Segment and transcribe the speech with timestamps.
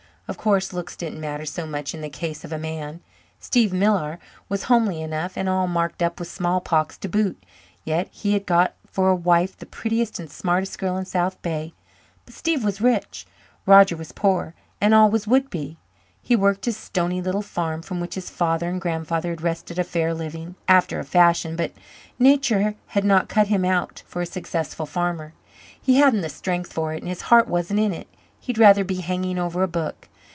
[0.27, 3.01] Of course looks didn't matter so much in the case of a man;
[3.41, 7.43] Steve Millar was homely enough, and all marked up with smallpox to boot,
[7.83, 11.73] yet he had got for wife the prettiest and smartest girl in South Bay.
[12.23, 13.27] But Steve was rich.
[13.65, 15.75] Roger was poor and always would be.
[16.21, 19.83] He worked his stony little farm, from which his father and grandfather had wrested a
[19.83, 21.73] fair living, after a fashion, but
[22.17, 25.33] Nature had not cut him out for a successful farmer.
[25.81, 28.07] He hadn't the strength for it and his heart wasn't in it.
[28.39, 30.07] He'd rather be hanging over a book.